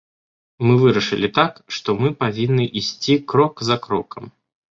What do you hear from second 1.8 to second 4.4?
мы павінны ісці крок за крокам.